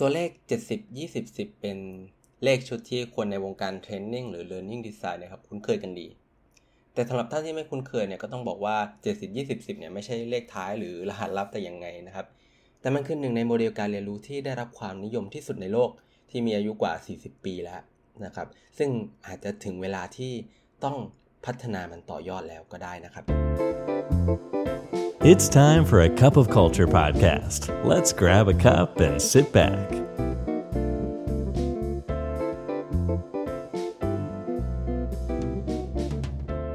[0.00, 0.30] ตัวเลข
[0.66, 1.78] 70 20 10 เป็น
[2.44, 6.08] เลขชุดที่คนในวงการเทรนนิ่งหรือ learning design นะครับคุ้นเคยกันดี
[6.94, 12.26] แต่สำหรับท่านที่ไม่คุ้นเคยเนี่ยก็ต้องบอกว่า 70 20 10เนี่ยไม่ใช่เลขท้ายหรือรหัสลับแต่อย่างไงนะครับ
[12.80, 15.90] แต่มันคือหนึ่งในโมเดลการเรียนรู้ที่ได้รับความนิยมที่สุดในโลก
[16.30, 17.80] ที่มีอายุกว่า 40 ปีแล้ว
[18.24, 18.48] นะครับ
[18.78, 18.90] ซึ่ง
[19.26, 20.32] อาจจะถึงเวลาที่
[20.84, 20.96] ต้อง
[21.44, 23.99] พัฒนามันต่อยอดแล้วก็ได้นะครับ
[25.22, 27.68] It's time for a cup of culture podcast.
[27.84, 29.86] Let's grab a cup and sit back.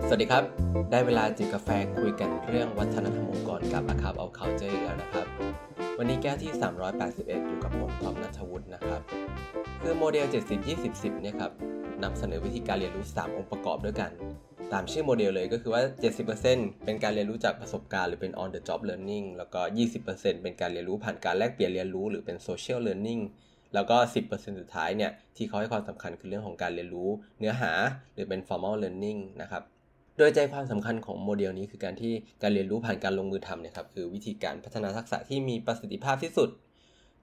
[0.08, 0.44] สวัสดีครับ
[0.92, 1.70] ได้เวลาจิบกาแฟ
[2.00, 5.28] คุยกันเรื่องวัฒนธรรมองค์กรกับอาคาบเอาเคาเจออีกแล้วนะครับ
[5.98, 6.52] วันนี้แก้วที่
[7.00, 9.02] 381 อยู่กับผมทอมนัทวุฒินะครับ
[9.82, 11.52] คือโมเดล 70 20 10เนี่ยครับ
[12.04, 14.12] นำเสนอวิธีการเรียนรู้ 3 องค์ประกอบด้วยกัน
[14.74, 15.82] ตามชื่อโมเดลเลยก็คือว่า
[16.34, 19.62] 70%เป็นการเรียนรู้จากประสบการณ์หรือเป็น on the job learning แล้วก็
[20.02, 23.22] 20%เป็นการเรียนรู้ผ่านการแลกเปลี่ยนเรียนรู้หรือเป็น social learning
[23.74, 23.98] แล้วก็
[24.28, 27.72] 10%สุดท้ายเนี่ยที่เขาให้ความสำคัญคือเรื่องของการเรียนรู้เนื้อหา
[28.14, 29.64] หรือเป็น formal learning นะครับ
[30.18, 36.50] โดยใจความสำคัญของโมเดลนี้คือการที่การเรียนรู้ผ่านการลงมือทำเนี่ยครับคือวิธีการพัฒนาทักษะที่มีประสิทธิภาพที่สุด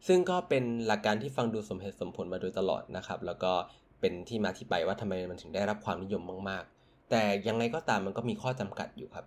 [0.07, 3.53] ซึ่งก็เป็นหลักการที่ฟังดูสมเหตุสมผลมาโดยตลอดนะครับ แล้วก็
[4.01, 6.82] เป็นที่มาที่ไปว่าทำไมมันถึงได้รับความนิยมมากๆ
[7.13, 9.27] แต่ยังไงก็ตามมันก็มีข้อจำกัดอยู่ครับ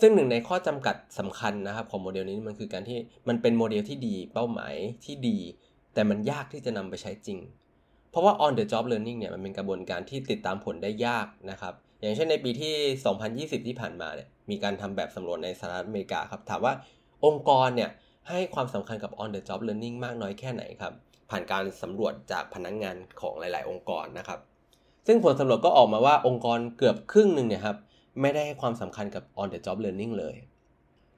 [0.00, 5.38] ซึ่งหนึ่งในข้อจำกัดสำคัญนะครับ ของโมเดลนี้มันคือการที่มันเป็นโมเดลที่ดีเป้าหมายที่ดี
[5.94, 7.38] แต่มันยากที่จะนำไปใช้จริง
[8.10, 12.74] เพราะว่า on the job learning เนี่ยมันเป็นกระบวนการที่ติดตามผลได้ยากนะครับ อย่างเช่นในปีที่
[13.60, 16.74] 2020 ที่ผ่านมาเนี่ยมีการทำแบบสำรวจในสหรัฐอเมริกาครับถามว่า
[17.26, 17.90] องค์กรเนี่ย
[18.28, 20.92] ให้ความสำคัญกับ on the job learning มากน้อยแค่ไหนครับ
[21.30, 24.38] ผ่านการสำรวจจากพนักงงานของหลาย ๆ องค์กรนะครับ
[25.06, 27.76] ซึ่งผลสำรวจก็ออกมาว่าองค์กรเกือบครึ่งหนึ่งเนี่ยครับ
[28.20, 30.36] ไม่ได้ให้ความสำคัญกับ on the job learning เลย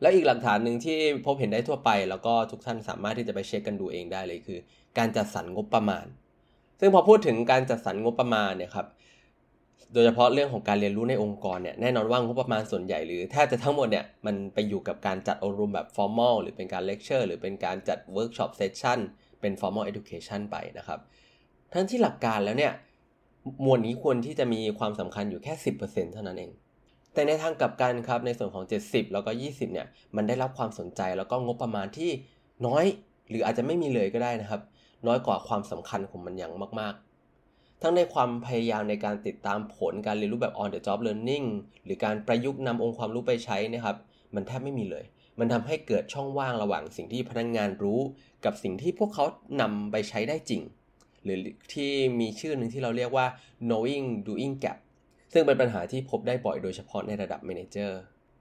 [0.00, 4.58] และอีกหลักฐานหนึ่งที่พบเห็นได้ทั่วไป แล้วก็ทุกท่านสามารถที่จะไปเช็คกันดูเองได้เลยคือ
[4.98, 6.06] การจัดสรรงบประมาณ
[6.80, 8.86] ซึ่งพอพูดถึงการจัดสรรงบประมาณเนี่ยครับ
[9.94, 18.98] โดยเฉพาะเรื่องของการเรียนรู้ในองค์กรเนี่ยแน่นอนว่างบประมาณส่วนใหญ่หรือแทบจะทั้งหมดเนี่ยมันไปอยู่กับการจัดอบรมแบบ formal หรือเป็นการเลคเชอร์หรือเป็นการจัด workshop session
[19.40, 21.00] เป็น formal education ไปนะครับ
[21.72, 22.72] ทั้งที่หลักการแล้วเนี่ย
[23.64, 25.52] มวลนี้ควรที่จะมีความสำคัญอยู่แค่
[25.84, 26.52] 10%เท่านั้นเอง
[27.14, 29.86] แต่ในทางกลับกันครับในส่วนของ 70 แล้วก็ 20 เนี่ย
[30.16, 32.10] มันได้รับความสนใจแล้วก็งบประมาณที่
[32.66, 32.84] น้อย
[33.28, 34.60] หรืออาจจะไม่มีเลยก็ได้นะครับ
[35.06, 41.46] น้อยกว่าความสำคัญของมันอย่างมากๆ ทั้งในความพยายามในการติดตามผลการเรียนรู้แบบ on the job learning
[41.84, 43.96] หรือการประยุกต์นำองค์ความรู้ไปใช้นะครับ
[44.34, 45.04] มันแทบไม่มีเลย
[45.38, 48.00] มันทำให้เกิดช่องว่างระหว่างสิ่งที่พนักงงานรู้
[48.44, 49.24] กับสิ่งที่พวกเขา
[49.60, 50.62] นำไปใช้ได้จริง
[51.24, 51.38] หรือ
[51.72, 51.90] ที่
[52.20, 53.26] มีชื่อหนึ่งที่เราเรียกว่า
[53.68, 54.78] knowing doing gap
[55.32, 57.92] ซึ่งเป็นปัญหาที่พบได้บ่อยโดยเฉพาะในระดับ manager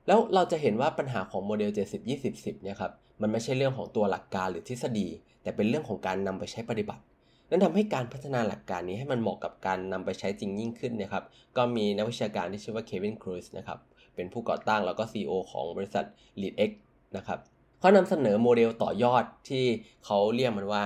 [0.08, 5.08] แล้วเราจะเห็นว่าปัญหาของโมเดล 70 20 10เนี่ยครับมันไม่ใช่เรื่องของตัวหลักการหรือทฤษฎี
[5.44, 7.04] แต่เป็นเรื่องของการนำไปใช้ปฏิบัติ
[7.50, 11.24] นั่นทำให้การพัฒนาหลักการนี้ให้มันเหมาะกับการนำไปใช้จริงยิ่งขึ้นนะครับ
[11.58, 13.80] ก็มีนักวิชาการที่ชื่อว่าเควินครูซนะครับ
[14.16, 16.06] เป็นผู้ก่อตั้งแล้วก็ CEO ของบริษัท
[16.42, 16.72] LeadX
[17.18, 17.40] นะครับ
[17.80, 19.66] เขานำเสนอโมเดลต่อยอดที่
[20.06, 20.84] เขาเรียกมันว่า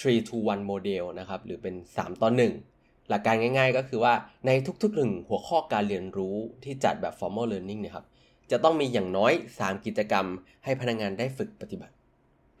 [0.00, 2.30] 3 to 1 model นะครับ หรือเป็น 3 ต่อ
[2.68, 4.14] 1 หลักการง่ายๆ ก็คือว่า
[4.46, 4.50] ใน
[4.82, 8.06] ทุกๆหนึ่งหัวข้อการเรียนรู้ที่จัดแบบ formal learning เนี่ยครับ
[8.50, 10.26] จะต้องมีอย่างน้อย 3 กิจกรรม
[10.64, 11.94] ให้พนักงงานได้ฝึกปฏิบัติ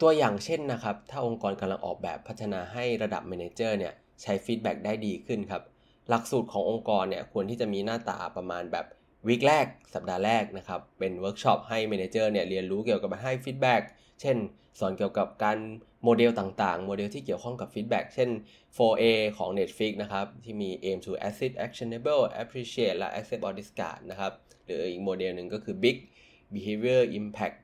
[0.00, 3.92] ตัวอย่างเช่นนะครับ ถ้าองค์กรกำลังออกแบบพัฒนาให้ระดับ manager เนี่ย
[4.22, 5.62] ใช้ฟีดแบ็ได้ดีขึ้นครับ
[6.08, 8.86] หลักสูตรขององค์กรเนี่ยควรที่จะมีหน้าตาประมาณแบบ
[9.28, 13.74] week แรก สัปดาห์แรกนะครับ เป็นเวิร์กช็อปให้ manager เนี่ยเรียนรู้เกี่ยวกับให้ feedback
[14.20, 14.36] เช่น
[14.80, 15.58] สอนเกี่ยวกับการ
[16.04, 18.30] โมเดลต่างๆ โมเดลที่เกี่ยวข้องกับ feedback เช่น
[18.76, 19.04] 4A
[19.38, 24.32] ของ Netflix นะครับ ที่มี aim to assist actionable appreciate และ accept or discard นะครับ
[24.64, 25.96] หรืออีกโมเดลหนึ่งก็คือ BIG
[26.54, 27.56] behavior impact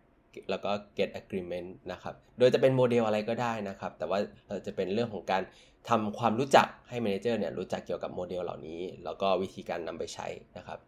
[0.50, 4.18] แล้วก็ get agreement นะครับ โดยจะเป็นโมเดลอะไรก็ได้นะครับ แต่ว่า
[4.48, 5.42] เราจะเป็นเรื่องของการ
[5.88, 10.78] ทำความรู้จักให้ manager เนี่ยรู้จักเกี่ยวกับโมเดลเหล่านี้ แล้วก็วิธีการนำไปใช้นะครับ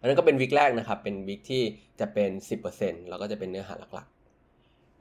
[0.00, 1.62] อันนั้นก็เป็น week แรกนะครับ เป็น week ที่
[2.00, 2.30] จะเป็น
[2.70, 4.21] 10%แล้วก็จะเป็นเนื้อหาหลักๆ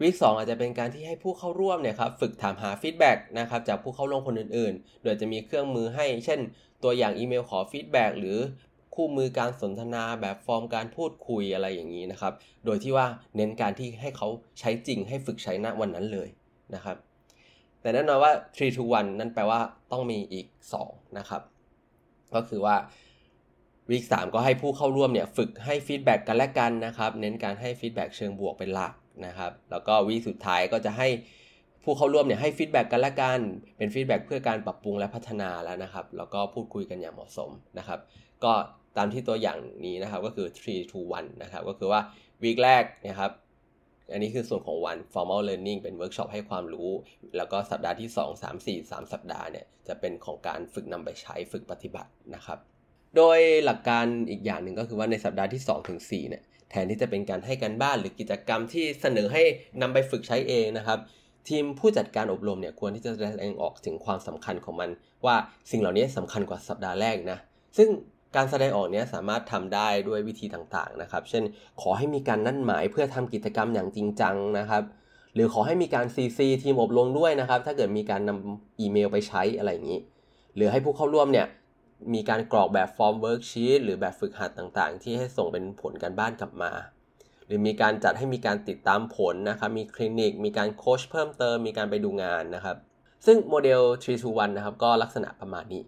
[0.01, 6.39] week 2อาจจะเป็นการที่ให้ผู้เข้าร่วมเนี่ยครับฝึกถามหา feedback นะครับจากผู้เข้าร่วมคนอื่นๆ โดยจะมีเครื่องมือให้ เช่น
[6.83, 8.37] ตัวอย่างอีเมลขอ feedback หรือ
[8.95, 12.33] คู่มือการสนทนาแบบฟอร์มการพูดคุยอะไรอย่างนี้นะครับ
[12.65, 13.05] โดยที่ว่า
[13.35, 14.27] เน้นการที่ให้เขา
[14.59, 16.29] ใช้จริงให้ฝึกใช้ณวันนั้นเลย
[16.75, 16.97] นะครับ
[17.81, 19.59] แต่แน่นอนว่า 3 to 1 นั่นแปลว่า
[19.91, 20.47] ต้องมีอีก
[20.81, 21.41] 2 นะครับ
[22.33, 22.75] ก็คือว่า
[23.89, 28.93] week 3 ก็ให้ผู้เข้าร่วมเนี่ยฝึกให้ feedback กันและกันนะครับ เน้นการให้ feedback เชิงบวกเป็นหลัก
[29.27, 31.07] นะครับ แล้วก็ week สุดท้ายก็จะให้
[31.83, 33.39] ผู้เข้าร่วมเนี่ยให้ feedback กันและกัน
[33.77, 37.99] เป็น feedback เพื่อการปรับปรุงและพัฒนาแล้วนะครับ แล้วก็พูดคุยกันอย่างเหมาะสมนะครับ
[38.43, 38.53] ก็
[38.97, 42.01] ตามที่ตัวอย่างนี้นะครับก็คือ 3 to 1 นะครับ ก็คือว่า
[42.43, 43.31] week แรกนะครับ
[44.11, 46.91] อันนี้คือส่วนของวัน formal learning เป็นเวิร์กช็อปให้ความรู้
[47.37, 52.59] แล้วก็สัปดาห์ที่ 2 3 4 3 สัปดาห์เนี่ยจะเป็นของการฝึกนำไปใช้ฝึกปฏิบัตินะครับ
[53.17, 59.43] โดยหลักการอีกอย่างหนึ่งก็คือว่าในสัปดาห์ที่2ถึง4เนี่ย แทนที่จะเป็นการให้การบ้านหรือกิจกรรมที่เสนอให้
[59.81, 60.99] นำไปฝึกใช้เองนะครับ
[61.49, 64.89] ทีมผู้จัดการอบรมเนี่ยควรที่จะแสดงออกถึงความสำคัญของมัน
[65.25, 65.35] ว่า
[65.71, 67.39] สิ่งเหล่านี้สำคัญกว่าสัปดาห์แรกนะ
[67.77, 67.89] ซึ่ง
[68.35, 71.43] การแสดงออกเนี้ยสามารถทำได้ด้วยวิธีต่างๆนะครับ เช่น
[71.81, 74.83] ขอให้มีการนัดหมายเพื่อทำกิจกรรมอย่างจริงจังนะครับ
[75.33, 79.99] หรือขอให้มีการ CC ทีมอบรมด้วยนะครับ ถ้าเกิดมีการนำอีเมลไปใช้อะไรอย่างนี้
[80.55, 81.47] หรือให้ผู้เข้าร่วมเนี่ย
[82.13, 86.71] มีการกรอกแบบฟอร์ม worksheet หรือแบบฝึกหัดต่างๆ ที่ให้ส่งเป็นผลการบ้านกลับมา
[87.45, 92.77] หรือมีการจัดให้มีการติดตามผลนะครับ มีคลินิก มีการโค้ชเพิ่มเติม มีการไปดูงานนะครับ
[93.25, 95.83] ซึ่งโมเดล 3 to 1 นะครับ ก็ลักษณะประมาณนี้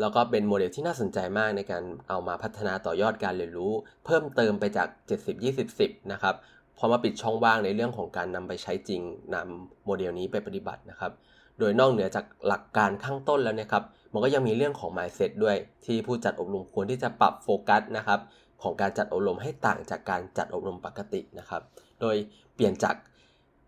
[0.00, 3.72] แล้วก็เป็นโมเดลที่น่าสนใจมากในการเอามาพัฒนาต่อยอดการเรียนรู้
[4.04, 4.88] เพิ่มเติมไปจาก
[5.18, 6.34] 70 20 10 นะครับ
[6.78, 9.02] พอมาปิดช่องว่างในเรื่องของการนำไปใช้จริง
[9.34, 11.12] นำโมเดลนี้ไปปฏิบัตินะครับ
[11.60, 18.20] โดยนอกเหนือจากหลักการข้างต้นแล้วนะครับ มันก็ยังมีเรื่องของ mindset ด้วย ที่ผู้จัดอบรมควรที่จะปรับโฟกัสนะครับ
[18.62, 21.62] ของการจัดอบรมให้ต่างจากการจัดอบรมปกตินะครับ
[22.00, 22.16] โดย
[22.54, 22.94] เปลี่ยนจาก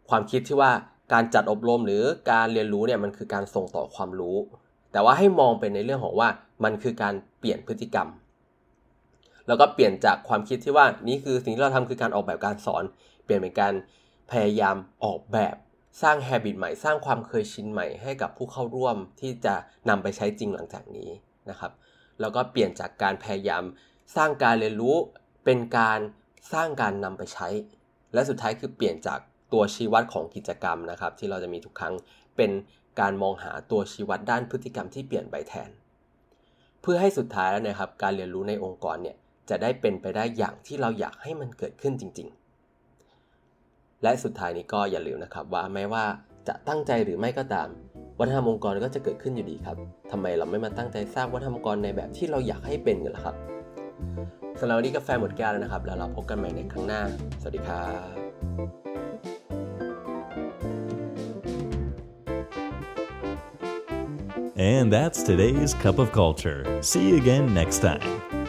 [0.09, 0.73] ความคิดที่ว่า
[1.13, 4.37] การจัดอบรมหรือการเรียนรู้เนี่ยมันคือการส่งต่อความรู้
[4.93, 6.29] แต่ว่าให้มองเป็นในเรื่องของว่า
[6.65, 8.09] มันคือการเปลี่ยนพฤติกรรม
[9.47, 12.85] แล้วก็เปลี่ยนจากความคิดที่ว่านี่คือสิ่งที่เราทำคือการออกแบบการสอน
[13.25, 13.75] เปลี่ยนเป็นการ
[14.31, 15.55] พยายามออกแบบ
[16.01, 19.55] สร้าง habit ใหม่สร้างความเคยชินใหม่ให้กับผู้เข้าร่วมที่จะ
[19.89, 21.11] นำไปใช้จริงหลังจากนี้
[21.51, 21.73] นะครับ
[22.21, 23.65] แล้วก็เปลี่ยนจากการพยายาม
[24.17, 24.97] สร้างการเรียนรู้
[25.45, 25.99] เป็นการ
[26.53, 27.49] สร้างการนำไปใช้
[28.15, 29.19] และสุดท้ายคือเปลี่ยนจาก
[29.53, 31.95] ตัวชี้วัดของกิจกรรมนะครับ ที่เราจะมีทุกครั้ง
[32.37, 32.51] เป็น
[33.01, 35.71] การมองหาตัวชี้วัดด้านพฤติกรรมที่เปลี่ยนไปแทน
[36.83, 39.17] เพื่อให้สุดท้ายแล้วนะครับ การเรียนรู้ในองค์กรเนี่ย
[39.51, 42.42] จะได้เป็นไปได้อย่างที่เราอยากให้มันเกิดขึ้นจริง ๆ
[44.03, 46.05] และสุดท้ายนี้ก็อย่าลืมนะครับว่าแม้ว่า
[46.49, 47.69] จะตั้งใจหรือไม่ก็ตาม
[48.19, 49.77] วัฒนธรรมองค์กรก็จะเกิดขึ้นอยู่ดีครับ
[50.11, 53.37] ทำไมเราไม่มาตั้งใจสร้างวัฒนธรรมองค์กรในแบบที่เราอยากให้เป็นกันล่ะครับ
[54.61, 57.03] สำหรับวันนี้กาแฟหมดแก้วแล้วนะครับ แล้วเราพบกันใหม่ในครั้งหน้า
[57.41, 58.15] สวัสดีครับ
[64.55, 66.61] And that's today's Cup of Culture.
[66.83, 68.42] See you again next time.